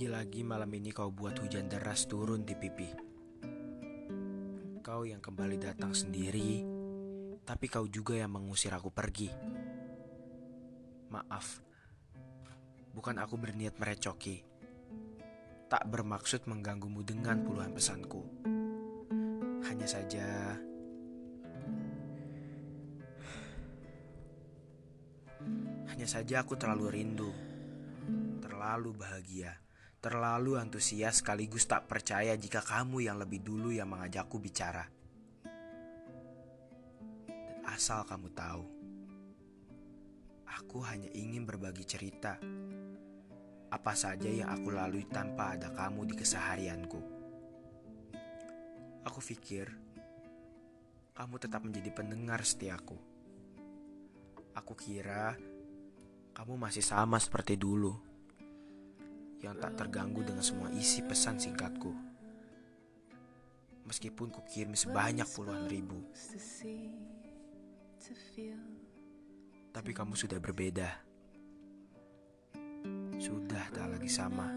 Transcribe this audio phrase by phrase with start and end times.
[0.00, 2.88] Lagi-lagi malam ini kau buat hujan deras turun di pipi.
[4.80, 6.64] Kau yang kembali datang sendiri,
[7.44, 9.28] tapi kau juga yang mengusir aku pergi.
[11.12, 11.60] Maaf,
[12.96, 14.40] bukan aku berniat merecoki.
[15.68, 18.24] Tak bermaksud mengganggumu dengan puluhan pesanku.
[19.68, 20.56] Hanya saja,
[25.92, 27.28] hanya saja aku terlalu rindu,
[28.40, 29.60] terlalu bahagia,
[30.00, 34.88] terlalu antusias sekaligus tak percaya jika kamu yang lebih dulu yang mengajakku bicara.
[37.28, 38.64] Dan asal kamu tahu,
[40.48, 42.40] aku hanya ingin berbagi cerita.
[43.70, 47.00] Apa saja yang aku lalui tanpa ada kamu di keseharianku.
[49.04, 49.68] Aku pikir
[51.12, 52.96] kamu tetap menjadi pendengar setiaku.
[54.56, 55.36] Aku kira
[56.34, 58.09] kamu masih sama seperti dulu,
[59.58, 61.90] tak terganggu dengan semua isi pesan singkatku.
[63.88, 65.98] Meskipun kukirim sebanyak puluhan ribu,
[69.70, 70.88] tapi kamu sudah berbeda.
[73.20, 74.48] Sudah tak lagi sama.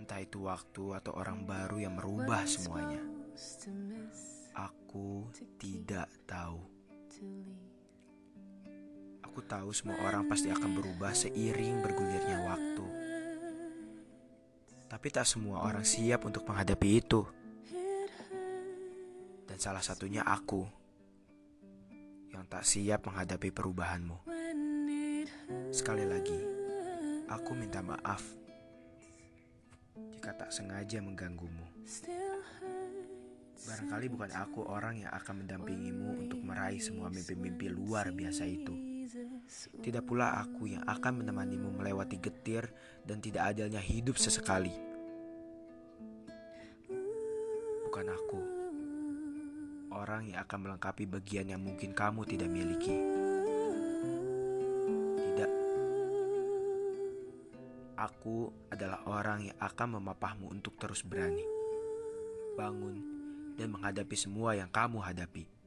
[0.00, 3.02] Entah itu waktu atau orang baru yang merubah semuanya.
[4.56, 6.79] Aku tidak tahu.
[9.40, 12.84] Aku tahu semua orang pasti akan berubah seiring bergulirnya waktu.
[14.84, 17.24] Tapi tak semua orang siap untuk menghadapi itu.
[19.48, 20.68] Dan salah satunya aku
[22.36, 24.28] yang tak siap menghadapi perubahanmu.
[25.72, 26.36] Sekali lagi,
[27.32, 28.20] aku minta maaf
[30.20, 31.64] jika tak sengaja mengganggumu.
[33.64, 38.89] Barangkali bukan aku orang yang akan mendampingimu untuk meraih semua mimpi-mimpi luar biasa itu.
[39.50, 42.70] Tidak pula aku yang akan menemanimu melewati getir
[43.02, 44.70] dan tidak adilnya hidup sesekali.
[47.90, 48.40] Bukan aku,
[49.90, 52.94] orang yang akan melengkapi bagian yang mungkin kamu tidak miliki.
[55.18, 55.50] Tidak,
[57.98, 61.42] aku adalah orang yang akan memapahmu untuk terus berani,
[62.54, 63.02] bangun,
[63.58, 65.59] dan menghadapi semua yang kamu hadapi.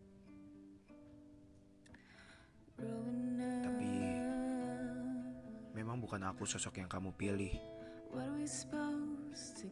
[5.93, 7.53] Memang bukan aku sosok yang kamu pilih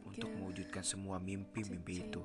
[0.06, 2.22] untuk mewujudkan semua mimpi-mimpi itu.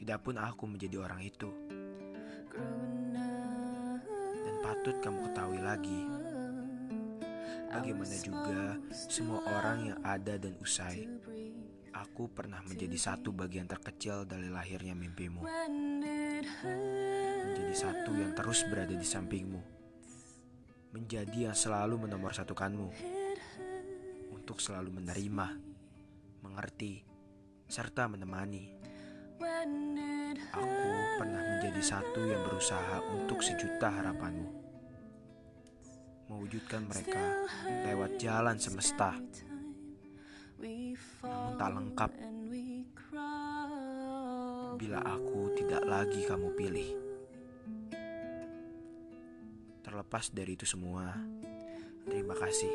[0.00, 1.52] Tidak pun aku menjadi orang itu.
[4.32, 6.00] Dan patut kamu ketahui lagi,
[7.68, 11.04] bagaimana juga semua orang yang ada dan usai,
[11.92, 15.44] aku pernah menjadi satu bagian terkecil dari lahirnya mimpimu.
[17.44, 19.81] Menjadi satu yang terus berada di sampingmu.
[20.92, 22.88] Menjadi yang selalu menomorsatukanmu.
[24.36, 25.46] Untuk selalu menerima,
[26.44, 27.00] mengerti,
[27.64, 28.68] serta menemani.
[30.52, 34.52] Aku pernah menjadi satu yang berusaha untuk sejuta harapanmu.
[36.28, 37.48] Mewujudkan mereka
[37.88, 39.16] lewat jalan semesta.
[40.60, 42.10] Namun tak lengkap
[44.76, 47.01] bila aku tidak lagi kamu pilih.
[49.92, 51.12] Terlepas dari itu semua,
[52.08, 52.72] terima kasih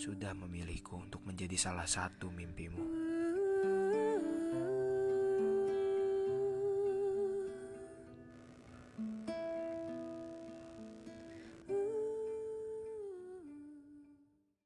[0.00, 2.97] sudah memilihku untuk menjadi salah satu mimpimu.